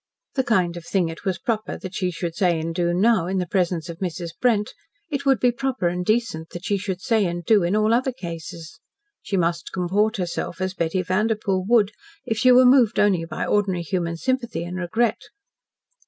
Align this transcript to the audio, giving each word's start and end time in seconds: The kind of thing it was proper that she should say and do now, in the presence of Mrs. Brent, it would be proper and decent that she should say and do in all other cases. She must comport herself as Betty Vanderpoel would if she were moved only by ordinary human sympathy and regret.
The 0.33 0.43
kind 0.43 0.77
of 0.77 0.83
thing 0.83 1.09
it 1.09 1.25
was 1.25 1.37
proper 1.37 1.77
that 1.77 1.93
she 1.93 2.09
should 2.09 2.33
say 2.33 2.59
and 2.59 2.73
do 2.73 2.91
now, 2.91 3.27
in 3.27 3.37
the 3.37 3.45
presence 3.45 3.87
of 3.87 3.99
Mrs. 3.99 4.31
Brent, 4.41 4.73
it 5.11 5.27
would 5.27 5.39
be 5.39 5.51
proper 5.51 5.87
and 5.87 6.03
decent 6.03 6.49
that 6.53 6.65
she 6.65 6.75
should 6.75 7.01
say 7.01 7.23
and 7.27 7.45
do 7.45 7.61
in 7.61 7.75
all 7.75 7.93
other 7.93 8.11
cases. 8.11 8.79
She 9.21 9.37
must 9.37 9.71
comport 9.71 10.17
herself 10.17 10.59
as 10.59 10.73
Betty 10.73 11.03
Vanderpoel 11.03 11.65
would 11.67 11.91
if 12.25 12.35
she 12.39 12.51
were 12.51 12.65
moved 12.65 12.97
only 12.99 13.25
by 13.25 13.45
ordinary 13.45 13.83
human 13.83 14.17
sympathy 14.17 14.63
and 14.63 14.77
regret. 14.77 15.21